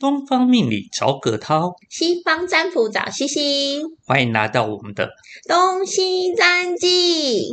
[0.00, 5.10] 东方命理找葛涛，西方占卜找西西，欢迎来到我们的
[5.46, 7.48] 东西占记。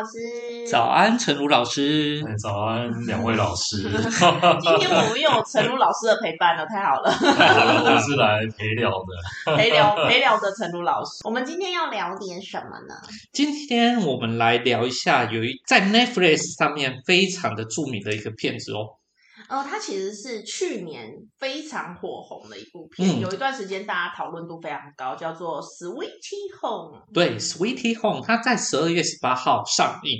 [0.00, 0.66] 老师。
[0.66, 2.24] 早安陈如老师。
[2.26, 7.12] 哎早安，两位老师， 今天我们又有陈如老师的陪伴了，太好了。
[7.12, 9.56] 我是来陪聊的。
[9.56, 12.94] 陪聊陪聊的陈如老师，我们今天要聊点什么呢？
[13.30, 18.96] 今天我们来聊一下，有一在 Netflix 上面非常的著名的一个片子哦。
[19.50, 27.00] 呃，它其实是去年非常火红的一部片，嗯有一段时间大家讨论度非常高，叫做《Sweetie Home》。
[27.12, 30.18] 对，《Sweetie Home》它在十二月十八号上映，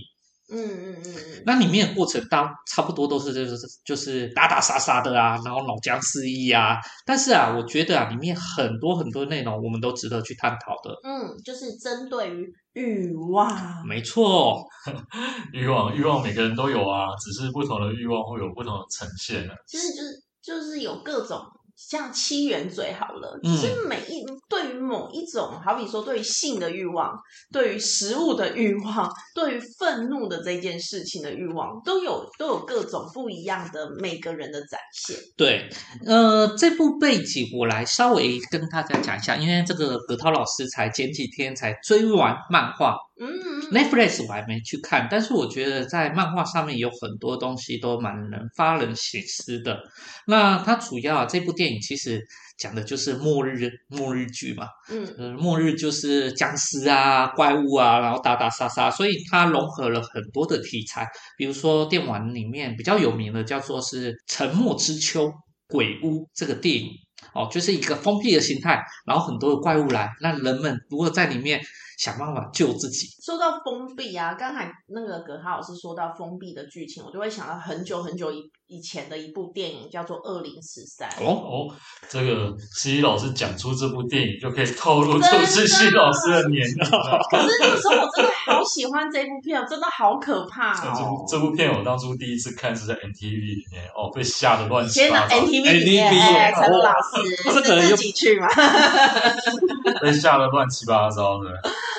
[0.51, 6.79] 嗯嗯嗯嗯，那里面的过程当差不多都是就是就是打打杀杀的啊，然后脑浆四溢啊。
[7.07, 10.95] 但是啊，我觉得啊，里面很多很多内容我们都值得去探讨的。
[11.05, 13.87] 嗯，就是针对于欲望。
[13.87, 14.63] 没错，
[15.53, 19.55] 欲望，欲望每个人都有啊，只是不同的欲望会有不同的呈现啊。
[19.67, 21.39] 其实就是就是有各种
[21.89, 27.19] 像七元嘴好了，嗯就是每一对于某一种，好比说对于性的欲望，
[27.51, 35.17] 对于食物的欲望，对于愤怒的这件事情的欲望，都有都有各种不一样的每个人的展现。
[35.37, 35.69] 对，
[36.05, 49.79] 呃，这部背景我来稍微跟大家讲一下，因为这个葛涛老师才前几天才追完漫画嗯嗯嗯，Netflix 我还没去看，但是我觉得在漫画上面有很多东西都蛮能发人省思的。
[50.27, 52.21] 那它主要啊，这部电影其实
[52.57, 65.27] 讲的就是末日末日剧嘛，嗯呃，末日就是僵尸啊、怪物啊，然后打打杀杀，所以它融合了很多的题材，比如说电玩里面比较有名的叫做是《沉默之秋》
[65.67, 66.91] 鬼屋这个电影。
[67.35, 71.61] 哦，就是一个封闭的形态，然后很多的怪物来，那人们如果在里面
[72.01, 81.11] 想办法救自己，说到封闭啊，刚才那个葛哈老师说到封闭的剧情，我就会想到很久很久以以前的一部电影，叫做《二零十三》。
[81.23, 81.77] 哦，哦，
[82.09, 87.19] 这个西西老师讲出这部电影，就可以透露出西西老师的年龄了。
[87.31, 91.27] 可是那个时候我真的好喜欢这部片，真的好可怕这哦部！
[91.29, 98.47] 这部片我当初第一次看是在 NTV 里面，哦，被吓得乱七八糟，，NTV 里面陈露老师这个又是自己去吗？
[100.01, 101.51] 被吓得乱七八糟的。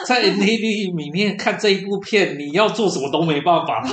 [0.06, 3.84] 在 NTV 里面看这一部片，你要做什么都没办法，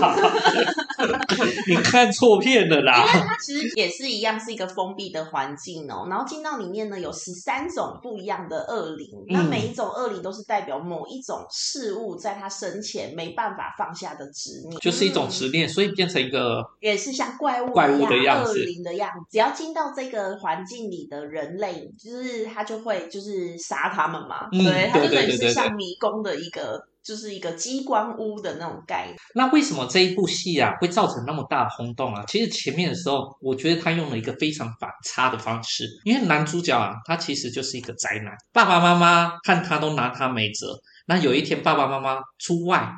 [1.66, 3.04] 你看错片了啦。
[3.06, 6.06] 因为它其实也是一样，是一个封闭的环境哦。
[6.08, 19.26] 然后进到里面呢，有十三种不一样的恶灵，那嗯每一种恶灵都是代表某一种事物在他生前没办法放下的执念，就是一种嗯执念，所以变成一个也是像怪物怪物的一样、子恶灵的样子。
[19.30, 24.48] 只要进到这个环境里的人类，就是他就会就是杀他们嘛。
[24.52, 29.16] 嗯对，他就等于是像迷宫的一个，就是一个机关屋的那种概念。
[29.34, 32.22] 那为什么这一部戏啊会造成那么大的轰动啊？
[32.28, 40.78] 其实前面的时候，我觉得他用了一个非常反差的方式，因为男主角啊，他其实就是一个宅男，爸爸妈妈看他都拿他没辙。
[41.06, 42.92] 那有一天爸爸妈妈出外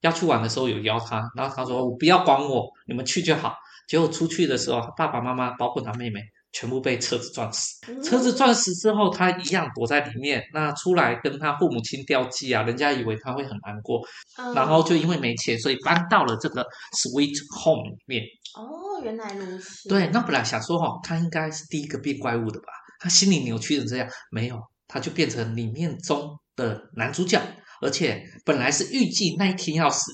[0.00, 3.54] 要去玩的时候，有邀他，然后他说：“我不要管我，你们去就好。”
[3.86, 6.20] 结果出去的时候，爸爸妈妈包括他妹妹。
[6.52, 10.42] 全部被车子撞死，车子撞死之后，他一样躲在里面。
[10.52, 14.00] 那出来跟他父母亲吊祭啊，人家以为他会很难过，
[14.36, 18.24] 嗯，然后就因为没钱，所以搬到了这个 Sweet Home 里面。
[18.54, 19.88] 哦，原来如此。
[19.88, 22.66] 对，那本来想说哈、他应该是第一个变怪物的吧？
[22.98, 27.40] 他心里扭曲成这样，没有，他就变成里面中的男主角，
[27.80, 30.10] 而且本来是预计那一天要死，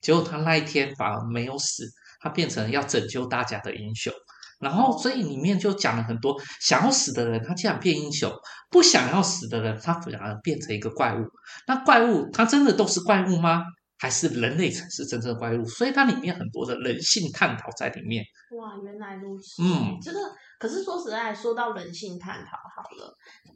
[0.00, 4.12] 结果他那一天反而没有死，他变成要拯救大家的英雄。
[4.62, 8.30] 然后，所以里面就讲了很多想要死的人，他竟然变英雄；
[8.70, 11.26] 不想要死的人，他反而变成一个怪物。
[11.66, 13.62] 那怪物，他真的都是怪物吗？
[13.98, 15.64] 还是人类才是真正的怪物？
[15.64, 18.24] 所以它里面很多的人性探讨在里面。
[18.58, 19.62] 哇，原来如此。
[19.62, 20.18] 嗯这个
[20.62, 23.12] 可是说实在，说到人性探讨，好了，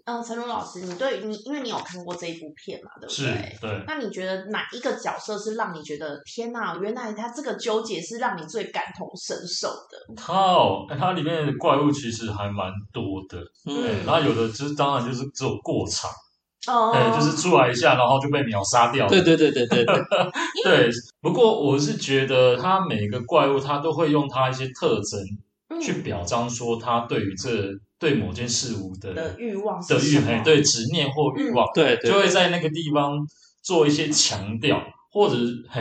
[0.06, 3.58] 嗯、陈如老师，你对你，因为你有看过这一部片嘛，对不是对？
[3.60, 10.14] 对，那你觉得哪一个角色是让你觉得天哪，原来他这个纠结是让你最感同身受的？
[10.16, 16.10] 它哦，它里面的怪物其实还蛮多的，嗯对，然后有的就是当然就是只有过场，
[16.66, 19.06] 哦对，就是出来一下，然后就被秒杀掉。
[19.06, 19.94] 对对对对对对，
[20.64, 20.90] 对，
[21.20, 25.38] 不过我是觉得他每个怪物他都会用他一些特征嗯
[25.80, 27.68] 去表彰说他对于这
[27.98, 33.18] 对某件事物的的欲望的欲对执念或欲望，对对就会在那个地方
[33.62, 34.82] 做一些强调。
[35.08, 35.36] 或者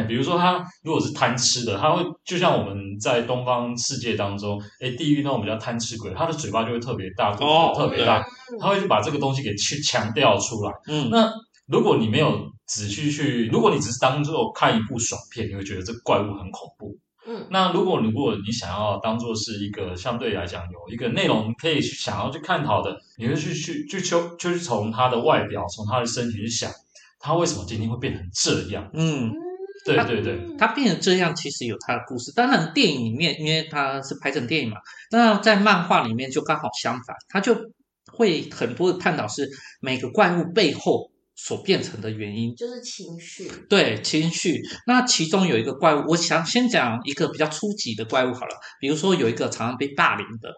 [0.07, 10.71] 比如说他如果是贪吃的，他会就像我们在东方世界当中，哎，地狱那种比较贪吃鬼，他的嘴巴就会特别大，肚子哦特别大，嗯他会去把这个东西给去强调出来。
[10.87, 11.29] 嗯，那
[11.67, 16.95] 如果你没有仔细去，如果你只是当做看一部爽片，你会觉得这怪物很恐怖。
[17.27, 26.71] 嗯那如果如果你想要当做是一个相对来讲有一个内容可以去想要去探讨的，你会去去去求就是从他的外表，从他的身体去想，
[27.19, 28.87] 他为什么今天会变成这样？
[28.93, 29.31] 嗯，
[29.83, 32.31] 对对对，他变成这样，其实有他的故事。
[32.33, 34.77] 当然，电影里面因为他是拍成电影嘛，
[35.09, 37.55] 那在漫画里面就刚好相反，他就
[38.05, 39.49] 会很多的探讨是
[39.81, 42.55] 每个怪物背后所变成的原因。
[42.55, 50.49] 就是情绪，对情绪，那其中有一个怪物，我想先讲一个比较初级的怪物好了，比如说有一个常常被霸凌的，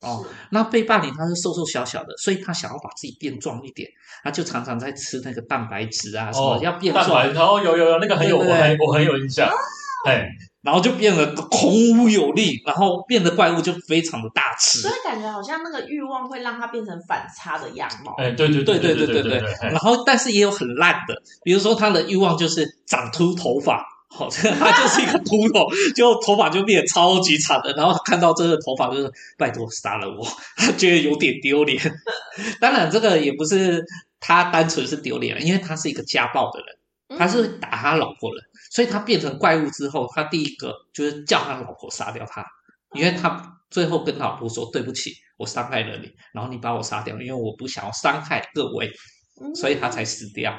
[0.00, 3.88] 哦那被霸凌他是瘦瘦小小的，所以他想要把自己变壮一点，
[4.22, 8.56] 他就常常在吃那个蛋白质啊，什么要变蛋壮，白，然后有有有那个很有对对对。
[8.56, 9.50] 我很我很有印象，
[10.06, 10.26] 哎，
[10.62, 14.80] 然后就变得孔武有力，然后变得怪物就非常的大吃。
[14.80, 18.14] 所以感觉好像那个欲望会让他变成反差的样貌。
[18.18, 19.40] 哎，对对对对对对对。
[19.60, 23.86] 然后，但是也有很烂的，比如说他的欲望就是长秃头发。
[24.12, 29.08] 好，他就是一个秃头，就头发就变得超级长的，然后看到这个头发就是
[29.38, 30.26] 拜托杀了我，
[30.56, 31.80] 他觉得有点丢脸。
[32.60, 33.84] 当然，这个也不是
[34.18, 42.42] 他单纯是丢脸，因为他是一个家暴的人，他是打他老婆的，所以他变成怪物之后，他第一个就是叫他老婆杀掉他，
[42.94, 48.90] 因为他最后跟老婆说对不起，我伤害了你，然后你把我杀掉，因为我不想要伤害各位，
[49.42, 50.58] 嗯所以他才死掉。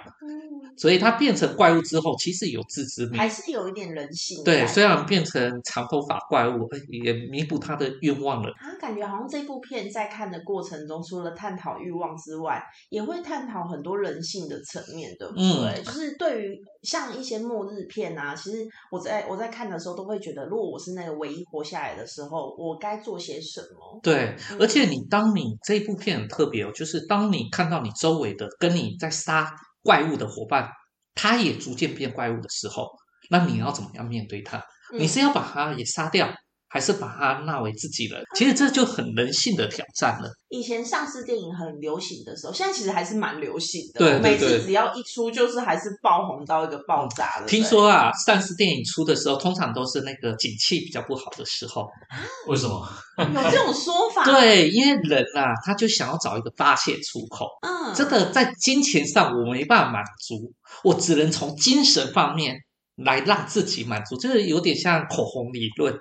[0.51, 8.49] 嗯所以他变成怪物之后，其实有自知还是有一点人性对，虽然变成长头发怪物，呃也弥补他的愿望了。
[8.53, 15.43] 啊，感觉好像这部片在看的过程中，除了探讨欲望之外，也会探讨很多人性的层面，对不对？
[15.43, 23.99] 嗯就是对于像一些末日片啊，其实我在我在看的时候都会觉得，如果我是那个唯一活下来的时候，我该做些什么？
[24.01, 29.53] 对，嗯而且你当你这部片很特别哦，就是当你看到你周围的跟你在杀
[29.83, 30.69] 怪物的伙伴，
[31.15, 32.91] 他也逐渐变怪物的时候，
[33.29, 34.57] 那你要怎么样面对他？
[34.93, 36.29] 嗯你是要把他也杀掉，
[36.71, 38.23] 还是把它纳为自己人？
[38.33, 40.31] 其实这就很人性的挑战了。
[40.47, 43.99] 以前丧尸电影很流行的时候，现在其实还是蛮流行的。
[43.99, 47.45] 对对每次只要一出，就是还是爆红到一个爆炸的。
[47.45, 51.89] 听说啊，丧尸电影出的时候，通常都是那个景气比较不好的时候。
[52.47, 52.87] 为什么？
[53.17, 57.47] 有这种说法？，对，因为人啊，他就想要找一个发泄出口。
[57.67, 60.53] 嗯，这个在金钱上我没办法满足，
[60.85, 62.55] 我只能从精神方面
[62.95, 65.93] 来让自己满足，就是有点像口红理论。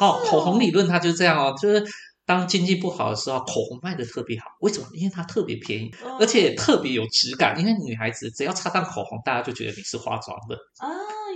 [0.00, 1.84] 哦，口红理论它就这样哦，就是
[2.26, 4.86] 当经济不好的时候，口红卖的特别好，为什么？
[4.92, 7.58] 因为它特别便宜，嗯而且特别有质感。
[7.58, 10.54] 因为女孩子只要擦上口红，大家就觉得你是化妆的。
[10.78, 10.88] 啊，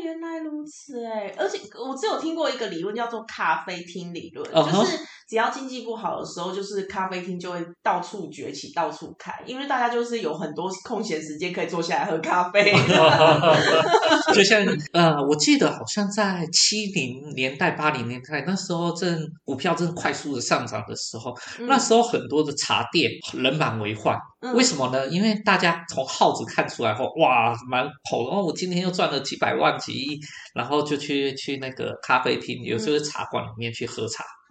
[0.03, 1.35] 原来如此哎！
[1.38, 4.99] 而且我只有听过一个理论叫做咖啡厅理论就是
[5.32, 12.70] 只要经济不好的时候，就是咖啡厅就会到处崛起、到处开，因为大家就是有很多空闲时间可以坐下来喝咖啡。
[14.34, 14.62] 就像
[14.93, 24.14] 呃，我记得好像在七零年代、八零年代那时候正股票正快速的上涨的时候，那时候很多的茶店人满为患。
[24.14, 25.06] 嗯为什么呢？
[25.06, 30.20] 因为大家从号子看出来后，哇，蛮好，然后我今天又赚了几百万、几亿，
[30.52, 34.25] 然后就去去那个咖啡厅，有时候茶馆里面去喝茶。
[34.25, 34.42] 嗯，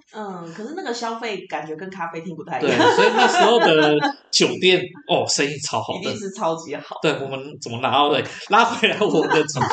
[0.55, 3.97] 可是那个消费感觉跟咖啡厅不太一对，样，所以那时候的
[4.29, 6.17] 酒店哦，生意超好的一定。
[6.17, 6.97] 是超级好。
[7.01, 9.65] 对，我们怎么拉回拉回来我们的主题？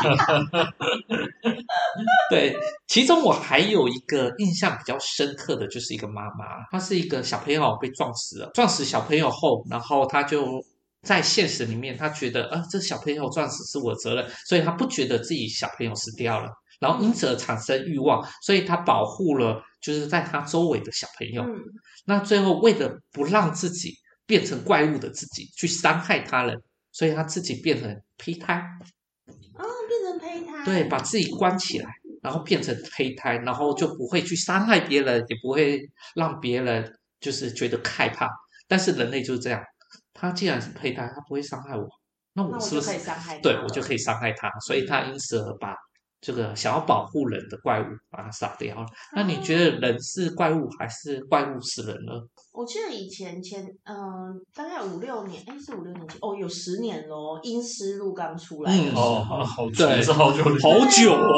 [2.30, 10.64] 对，其中我还有一个印象比较深刻的就是一个妈妈，她是一个小朋友被撞死了，撞死小朋友后，然后她就
[11.02, 16.48] 在现实里面，她觉得啊，这小朋友撞死是我的责任，所以她不觉得自己小朋友死掉了，
[16.80, 21.42] 然后因此而产生欲望，所以她保护了就是在他周围的小朋友。
[21.42, 21.62] 嗯，
[22.06, 23.94] 那最后为了不让自己
[24.26, 26.60] 变成怪物的自己去伤害他人，
[26.92, 28.62] 所以他自己变成胚胎，
[29.54, 30.64] 哦，变成胚胎。
[30.64, 31.90] 对，把自己关起来，
[32.22, 35.80] 然后变成胚胎，然后就不会去伤害别人，也不会
[36.14, 38.28] 让别人就是觉得害怕。
[38.66, 39.62] 但是人类就是这样，
[40.12, 41.88] 他既然是胚胎，他不会伤害我，
[42.34, 44.50] 那那我是不是可以伤害他对我就可以伤害他？
[44.60, 45.74] 所以他因此而把
[46.20, 48.86] 这个想要保护人的怪物把它杀掉了。
[49.14, 52.12] 那你觉得人是怪物还是怪物是人呢？
[52.58, 61.30] 我记得以前前嗯、大概五六年，哎，是五六年前哦，有十年咯，《阴尸路》刚出来的时嗯候，哦，好久对是好久好久哦，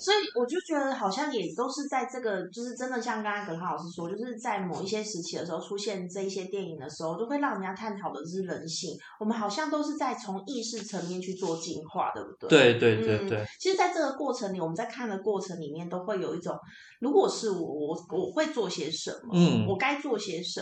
[0.00, 8.96] 所以我就觉得好像也都是在这个，就是真的像刚才葛浩老师说，就是在某一些时期的时候出现这一些电影的时候，都会让人家探讨的是人性。
[9.20, 12.78] 我们好像都是在从意识层面去做进化，对不对？
[12.78, 16.56] 对对对嗯对，其实，在这个过程里，我们在看的过程里面，都会有一种，
[16.98, 19.32] 如果是我，我我会做些什么？
[19.34, 20.61] 嗯我该做些什么？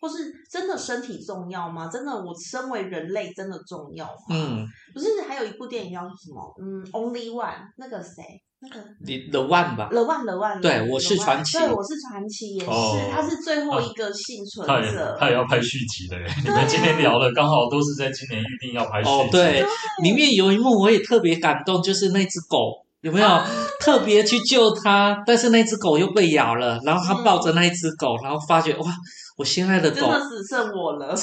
[0.00, 1.88] 或是真的身体重要吗？
[1.88, 4.12] 真的，我身为人类真的重要吗？
[4.30, 6.54] 嗯，不是还有一部电影叫什么？
[6.62, 8.22] 嗯，Only One，那个谁，
[8.60, 15.16] 那个你 The One 吧，The One The One，对我是传奇对，我是传奇，也是，哦他是最后一个幸存者。
[15.18, 16.26] 他也要拍续集的耶。
[16.44, 19.10] 你们今天聊的刚好都是在今年预定要拍续集。
[19.10, 19.64] 哦对，
[20.02, 22.84] 里面有一幕我也特别感动，就是那只狗。
[23.00, 23.46] 有没有啊
[23.80, 25.22] 特别去救它？
[25.26, 28.92] 但是那只狗又被咬了，然后他嗯抱着那一只狗，然后发觉哇，
[29.36, 31.14] 我心爱的狗真的只剩我了。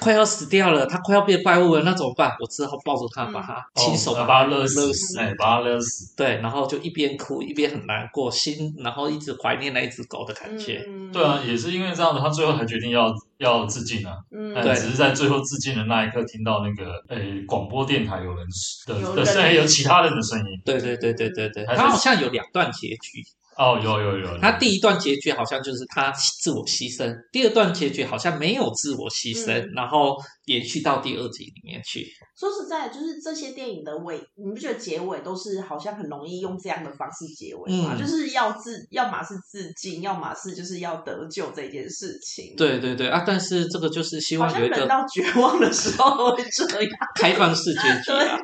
[0.00, 2.34] 快要死掉了，它快要变怪物了，那怎么办？
[2.40, 4.92] 我只好抱着它，嗯把它哦亲手把把他勒死，
[5.38, 6.14] 把他勒死。
[6.16, 10.84] 对，然后就一边哭一边很难过，心然后一直怀念那一只狗的感觉。
[10.88, 14.16] 嗯，对啊，也是因为这样的，他最后才决定要要自尽啊。
[14.30, 18.46] 嗯，对只是在最后自尽的那一刻，听到那个诶广播电台有人
[18.86, 20.44] 的有人的声音，有其他人的声音。
[20.64, 23.22] 对对对对对对，还是它好像有两段结局。
[23.56, 24.38] 哦，有有有。
[24.38, 30.16] 它第一段结局好像就是他自我牺牲，第二段结局好像没有自我牺牲，嗯然后
[30.46, 32.06] 延续到第二集里面去。
[32.38, 37.94] 说实在，就是这些电影的尾，你不觉得结尾都是好像很容易用这样的方式结尾吗？
[37.94, 46.90] 嗯就是要自，要么是自尽，要么是就是要得救这件事情。，对对对啊，但是这个就是希望有一个人到绝望的时候会这样。
[47.14, 48.18] 开放式结局啊。
[48.18, 48.42] 对，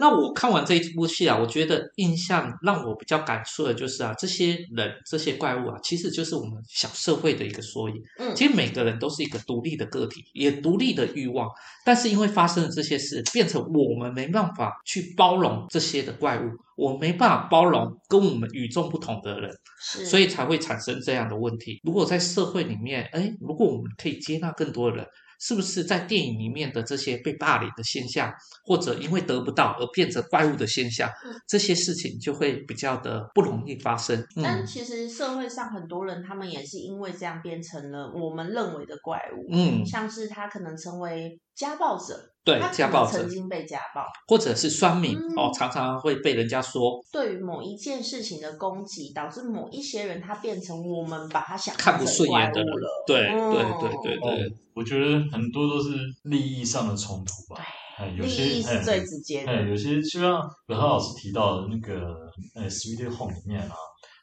[0.00, 7.96] 那我看完这一部戏啊，我觉得印象让我比较感触的就是啊，这些人这些怪物啊，其实就是我们小社会的一个缩影。
[8.18, 11.48] 嗯其实每个人都是一个独立的个体，也独立的欲望，
[11.84, 19.50] 但是因为发生了这些事，变成我们没办法去包容这些的怪物，我们没办法包容跟我们与众不同的人，
[19.80, 21.80] 是，所以才会产生这样的问题。
[21.84, 25.06] 如果在社会里面，哎，如果我们可以接纳更多的人，
[25.38, 28.32] 是不是在电影里面的这些被霸凌的现象，
[28.64, 31.10] 或者因为得不到而变成怪物的现象，
[31.46, 34.18] 这些事情就会比较的不容易发生。
[34.36, 55.88] 嗯但其实社会上很多人，他们也是因为这样变成了我们认为的怪物，嗯，像是他可能成为家暴者，对他，家暴者曾经被家暴，或者是酸民、嗯哦，常常会被人家说对于某一件事情的攻击，导致某一些人他变成我们把他想看不顺眼的人了。，对嗯对对对对，我觉得很多都是
[56.24, 57.60] 利益上的冲突吧。
[57.96, 59.50] 哎，有利益是最直接的。
[59.50, 63.74] 哎，有些就像葛涛老师提到的那个呃《Sweet Home》里面啊，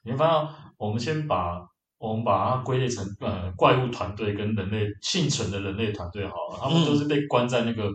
[0.05, 1.59] 你会发现我们先把
[2.09, 7.89] 我们把它归类成呃怪物团队跟人类幸存的人类团队好了，他们嗯都是被关在那个、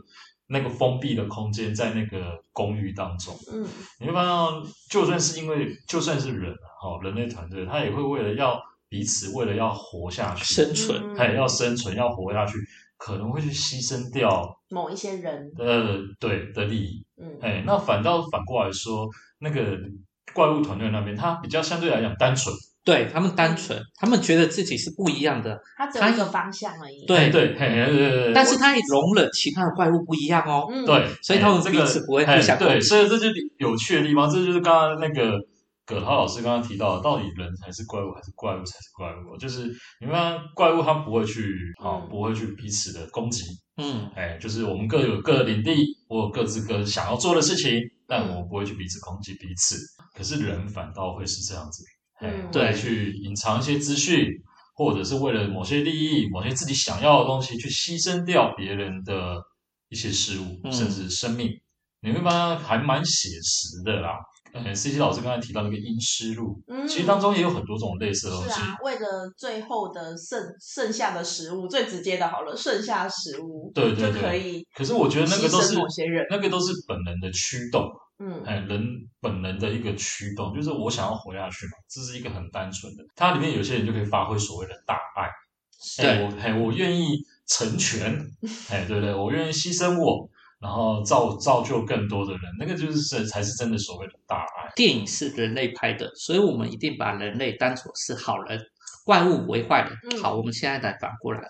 [0.47, 3.37] 那个封闭的空间，在那个公寓当中。
[3.53, 3.67] 嗯，
[4.01, 12.57] 你会发现，就算是因为就算是人啊，哦，人类团队，他也会为了要彼此，为了要活下去，生存，嗯哎，要生存，要活下去，
[12.97, 17.05] 可能会去牺牲掉某一些人，呃对的利益。
[17.21, 19.07] 嗯，哎，那反倒反过来说，
[19.39, 19.79] 那个
[20.33, 22.55] 怪物团队那边，他比较相对来讲单纯。
[22.89, 27.05] 对他们单纯，他们觉得自己是不一样的，他只有一个方向而已。
[27.07, 30.67] 对哎对，嘿嘿对对对，但是他也容忍其他的怪物不一样哦。
[30.71, 35.39] 嗯，对，所以他们哎这个彼此不会互哎对，相攻击所以这就是有趣的地方，这就是刚刚那个
[35.85, 39.37] 葛涛老师刚刚提到的，到底人才是怪物，还是怪物才是怪物？
[39.37, 39.65] 就是
[40.01, 41.43] 你们看怪物，他不会去
[41.83, 43.45] 啊、嗯不会去彼此的攻击，
[43.77, 45.75] 嗯，哎，就是我们各有各的领地，
[46.09, 49.77] 我有各自各想要做的事情，但嗯我们不会去彼此攻击彼此。
[50.17, 54.27] 可是人反倒会是这样子，哎，嗯对去隐藏一些资讯，
[54.75, 59.37] 或者是为了某些利益、某些自己想要的东西，去牺牲掉别人的
[59.89, 61.51] 一些事物，嗯甚至生命。
[62.01, 64.11] 你会发现还蛮写实的啦。
[64.55, 68.51] 嗯，C C 老师刚才提到那个《阴尸路》，嗯，其实当中也有很多种类似的东西。
[68.51, 77.85] 是啊，为了最后的剩剩下的食物，最直接的好了，剩下食物，对对对就可以可是我觉得那个都是某些人那个都是本能的驱动，
[78.21, 78.85] 嗯哎，人
[79.21, 83.05] 本能的一个驱动，就是我想要活下去嘛，这是一个很单纯的。
[83.15, 85.25] 它里面有些人就可以发挥所谓的大爱，
[86.03, 88.19] 哎，对我哎我愿意成全，
[88.71, 89.15] 哎，对不对？
[89.15, 90.29] 我愿意牺牲我，
[90.61, 94.73] 然后造造就更多的人，那个就是才是真的所谓的大爱。
[94.75, 98.61] 电影是人类拍的，所以我们一定把人类当作是好人，
[99.05, 99.93] 怪物为坏人。
[100.11, 101.41] 嗯好，我们现在来反过来，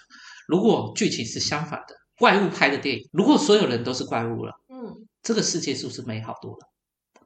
[0.46, 6.68] 如果剧情是相反的，怪物拍的电影，如果所有人都是怪物了，嗯，这个世界是不是美好多了？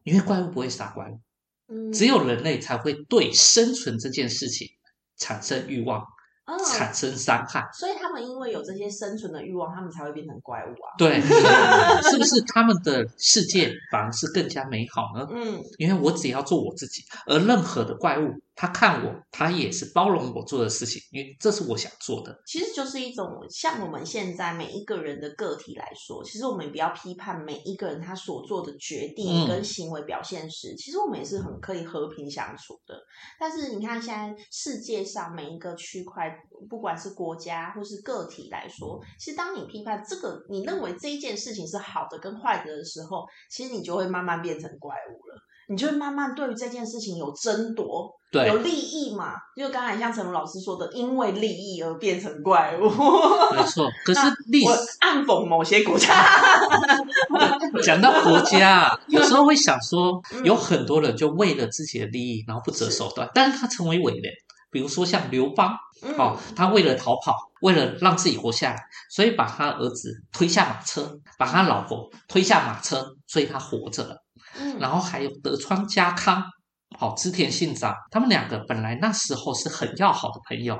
[0.04, 1.20] 因为怪物不会杀怪物，
[1.68, 4.68] 嗯只有人类才会对生存这件事情
[5.16, 6.02] 产生欲望，
[6.46, 7.64] 嗯产生伤害。
[7.72, 10.90] 所以他们因为有这些生存的欲望，他们才会变成怪物啊。
[10.98, 11.20] 对，
[12.10, 15.24] 是不是他们的世界反而是更加美好呢？
[15.32, 22.42] 嗯因为我只要做我自己，而任何的怪物，他看我，他也是包容我做的事情，因为这是我想做的。
[22.46, 32.94] 其实就是一种像我们现在每一个人的个体来说，其实我们不要批判每一个人他所做的决定嗯跟行为表现时，其实我们也是很可以和平相处的。
[33.40, 36.30] 但是你看现在世界上每一个区块，
[36.68, 45.42] 不管是国家或是个体来说，其实当你批判这个，你认为这一件事情是好的跟坏的的时候，其实你就会慢慢变成怪物了。
[45.72, 49.32] 你就会慢慢对于这件事情有争夺，对有利益嘛？
[49.56, 52.90] 就刚才像陈龙老师说的，因为利益而变成怪物。
[53.56, 53.88] 没错。
[54.04, 56.12] 可是历我史暗讽某些国家，
[57.82, 64.30] 讲到国家啊，有时候会想说，嗯有很多人就为了自己的利益，然后不择手段，但是他成为伟人。
[64.70, 74.21] 比如说像刘邦，嗯哦，他为了逃跑，为了让自己活下来，所以把他儿子推下马车，把他老婆推下马车，所以他活着了。
[74.78, 76.42] 然后还有德川家康，
[76.98, 80.78] 好、织田信长，他们两个本来那时候是很要好的朋友，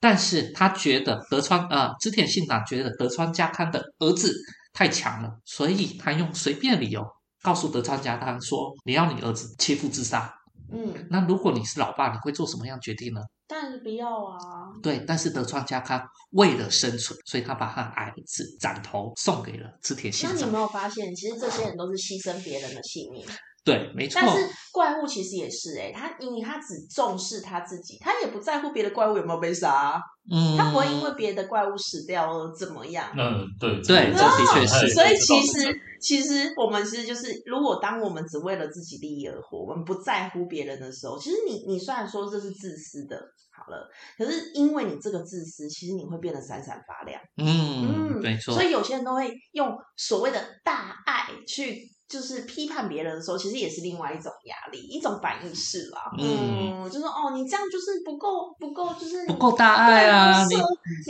[0.00, 4.34] 但是他觉得德川呃织田信长觉得德川家康的儿子
[4.72, 7.04] 太强了，所以他用随便理由
[7.42, 10.34] 告诉德川家康说：“你要你儿子切腹自杀。
[10.74, 14.38] 嗯，那如果你是老爸，你会做什么样决定呢？”当然是不要啊，
[14.82, 20.52] 对，但是德川家康为了生存，所以他把他的儿子斩头送给了织田信长那你有。
[20.52, 23.24] 没有发现，其实这些人都是牺牲别人的性命？
[23.62, 24.20] 对，没错。
[24.20, 30.00] 但是怪物其实也是、欸，他因为他只重视他自己，他也不在乎别的怪物有没有被杀，
[30.30, 33.06] 嗯，他不会因为别的怪物死掉而怎么样。
[33.16, 43.16] 嗯，对对这这的确是 所以其实其实我们是就是，如果当我们只为了自己利益而活，我们不在乎别人的时候，其实你你虽然说这是自私的，
[43.50, 47.18] 好了，可是因为你这个自私，其实你会变得闪闪发亮。
[47.38, 48.62] 嗯，没错所。
[48.62, 51.93] 以有些人都会用所谓的大爱去。
[52.08, 56.00] 就是批判别人的时候，其实也是另外一种压力，一种反应式啦。
[56.18, 60.46] 嗯嗯，就是哦，你这样就是不够，不够，就是不够大爱啊！
[60.46, 60.56] 你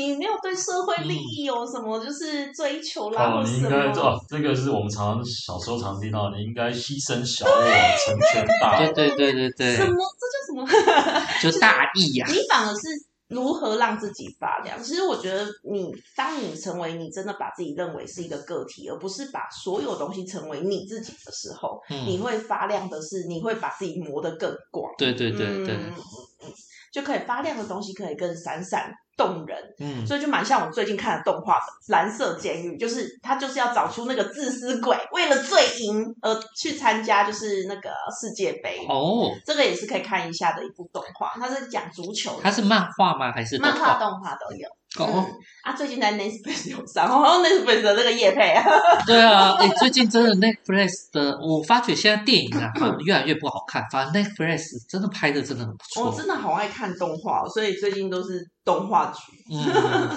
[0.02, 4.00] 你没有对社会利益有什么就是追求啦，哦，你应该么？
[4.00, 7.50] 哦，这个是我们常常小时候常听到，你应该牺牲小我，
[8.06, 8.92] 成全大我。
[8.92, 9.98] 对对对对对什，么？
[10.20, 10.64] 这叫什么？
[11.42, 12.80] 就大义呀、你反而是
[13.28, 14.83] 如何让自己发亮？
[14.83, 24.93] 其实我觉得你，当你成为你真的把自己认为是一个个体，而不是把所有东西成为你自己的时候，你嗯，会发亮的是，你会把自己磨得更广。
[24.99, 25.95] 对对对对，嗯嗯
[26.43, 26.52] 嗯
[26.95, 29.59] 就可以发亮的东西可以更闪闪动人。
[29.80, 38.87] 嗯，所以就蛮像我最近看的动画的《蓝色监狱》，就是他就是要找出那个自私鬼，为了罪赢而去参加就是那个世界杯。
[38.89, 43.33] 哦，这个也是可以看一下的一部动画，它是讲足球的，它是漫画吗？
[43.33, 44.69] 还是漫画、动动画都有。
[44.97, 45.04] 画？
[45.07, 48.63] 哦，嗯啊，最近在 Netflix 有上，哦，Netflix 的那个叶配啊，
[49.07, 56.04] 对啊，哎，最近真的 Netflix 的，我发觉现在电影啊，反而 越来越不好看，反正 Netflix 真的拍的真的很不错。
[56.11, 59.21] 我真的好爱看动画哦，所以最近都是动画剧。
[59.50, 60.11] 嗯，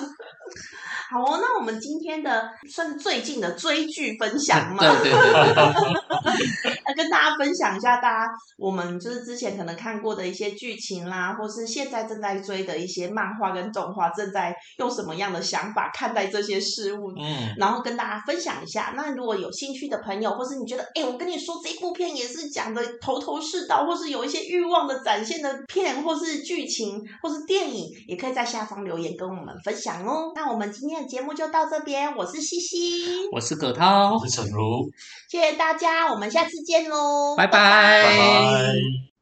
[1.09, 18.93] 好哦，那我们今天的算是最近的追剧分享嘛，对对对 跟大家分享一下，大家我们就是之前可能看过的一些剧情啦，或是现在正在追的一些漫画跟动画，正在用什么样的想法看待这些事物，嗯，然后跟大家分享一下。
[18.95, 30.31] 那如果有兴趣的朋友，或是你觉得，哎，我跟你说这部片也是讲的头头是道，或是有一些欲望的展现的片，或是剧情，或是电影，也可以在下方留言跟我们分享哦。
[30.35, 34.15] 那我们今天的节目就到这边，我是西西，我是葛涛。
[34.15, 34.89] 我，是陈如，
[35.29, 38.03] 谢谢大家，我们下次见喽，拜拜。
[38.03, 38.73] 拜拜。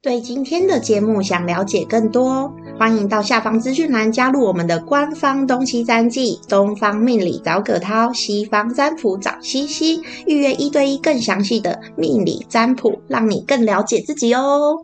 [0.02, 14.78] 对今天的节目想了解更多，欢迎到下方资讯栏加入我们的官方东西占记，东方命理找葛涛，西方占卜找西西，预约一对一更详细的命理占卜，让你更了解自己哦。